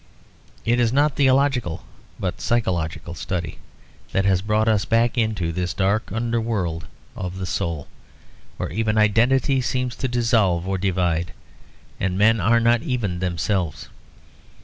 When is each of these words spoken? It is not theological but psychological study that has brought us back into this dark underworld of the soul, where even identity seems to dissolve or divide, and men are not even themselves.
It 0.65 0.79
is 0.79 0.91
not 0.91 1.15
theological 1.15 1.83
but 2.19 2.41
psychological 2.41 3.13
study 3.13 3.59
that 4.13 4.25
has 4.25 4.41
brought 4.41 4.67
us 4.67 4.83
back 4.83 5.15
into 5.15 5.51
this 5.51 5.75
dark 5.75 6.11
underworld 6.11 6.87
of 7.15 7.37
the 7.37 7.45
soul, 7.45 7.87
where 8.57 8.71
even 8.71 8.97
identity 8.97 9.61
seems 9.61 9.95
to 9.97 10.07
dissolve 10.07 10.67
or 10.67 10.79
divide, 10.79 11.33
and 11.99 12.17
men 12.17 12.39
are 12.39 12.59
not 12.59 12.81
even 12.81 13.19
themselves. 13.19 13.89